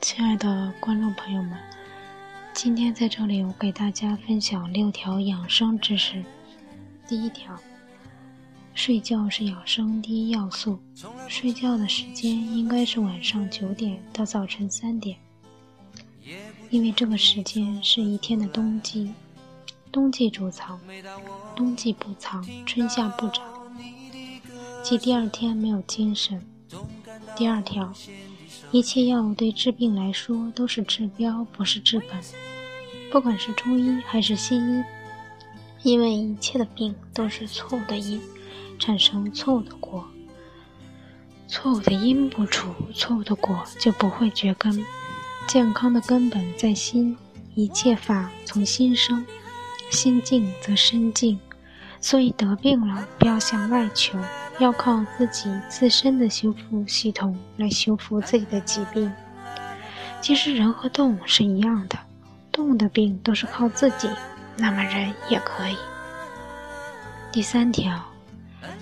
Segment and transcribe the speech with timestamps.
[0.00, 1.52] 亲爱的观众朋友们，
[2.54, 6.24] 今天在这里我给大家分享六条养生知识。
[7.06, 7.54] 第一条，
[8.78, 10.78] 睡觉是养生第一要素，
[11.26, 15.18] 睡觉的时间应该是晚上九点到早晨三点，
[16.70, 19.12] 因为这个时间是一天的冬季，
[19.90, 20.78] 冬季主藏，
[21.56, 23.44] 冬季不藏，春夏不长，
[24.84, 26.40] 即第二天没有精神。
[27.36, 27.92] 第二条。
[28.70, 32.10] 一切药物对治病来说都是治标，不是治本。
[33.10, 34.82] 不管是中医还是西医，
[35.82, 38.20] 因为一切的病都是错误的因，
[38.78, 40.04] 产生错误的果。
[41.46, 44.84] 错误的因不除，错误的果就不会绝根。
[45.46, 47.16] 健康的根本在心，
[47.54, 49.24] 一切法从心生，
[49.90, 51.38] 心静则身静。
[52.00, 54.18] 所以得病了，不要向外求。
[54.58, 59.10] 要靠自己自身的修复系统来修复自己的疾病。
[60.20, 61.96] 其实人和动物是一样的，
[62.50, 64.08] 动物的病都是靠自己，
[64.58, 65.76] 那么人也可以。
[67.30, 68.02] 第三条，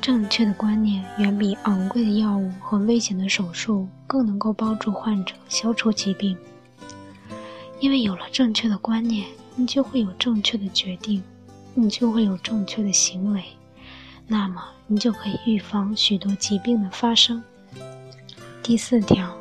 [0.00, 6.36] 正确的观念远比昂贵的药物和危险的手术更能够帮助患者消除疾病。
[7.78, 11.22] 因为有了正确的观念，你就会有正确的决定，
[11.72, 13.42] 你就会有正确的行为。
[14.26, 17.42] 那么，你就可以预防许多疾病的发生。
[18.62, 19.34] 第四条，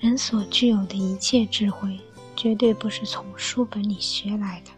[0.00, 1.98] 人所具有的一切智慧，
[2.36, 4.70] 绝对不是从书本里学来的，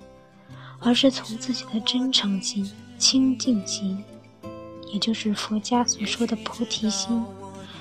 [0.82, 4.02] 而是从自己的真诚心、清净心，
[4.92, 7.22] 也就是佛家所说的菩提心，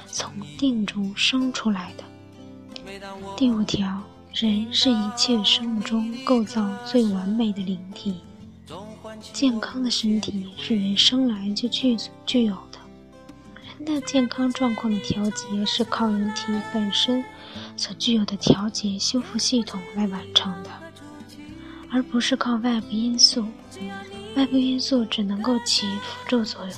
[0.07, 2.03] 从定中生出来的。
[3.35, 4.01] 第五条，
[4.33, 8.21] 人是一切生物中构造最完美的灵体。
[9.33, 12.79] 健康的身体是人生来就具具有的。
[13.77, 17.23] 人的健康状况的调节是靠人体本身
[17.75, 20.69] 所具有的调节修复系统来完成的，
[21.91, 23.45] 而不是靠外部因素。
[24.35, 26.73] 外部因素只能够起辅助作用。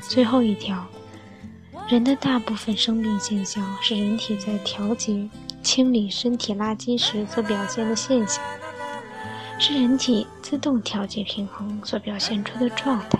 [0.00, 0.86] 最后一条，
[1.88, 5.28] 人的大部分生病现象是人体在调节、
[5.62, 8.44] 清理身体垃圾时所表现的现象。
[9.58, 13.18] 是人体自动调节平衡所表现出的状态，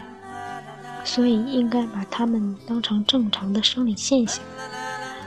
[1.03, 4.44] 所以应该把它们当成正常的生理现象，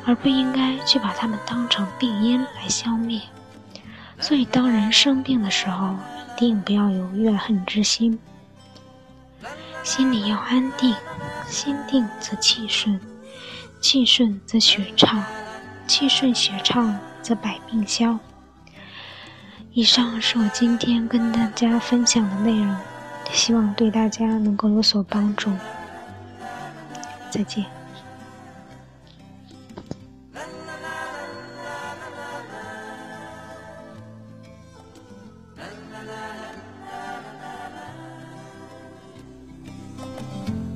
[0.06, 3.20] 而不应该去把它们当成病因来消灭。
[4.20, 5.96] 所以，当人生病的时候，
[6.36, 8.20] 一定不要有怨恨之心，
[9.84, 10.94] 心里要安定，
[11.48, 13.00] 心定则气顺，
[13.82, 15.24] 气顺则血畅，
[15.88, 18.20] 气顺血畅则百病消。
[19.72, 22.76] 以上是我今天跟大家分享的内容，
[23.32, 25.52] 希望对大家能够有所帮助。
[27.32, 27.79] 再见。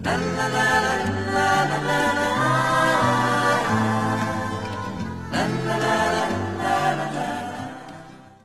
[0.03, 0.92] la la la.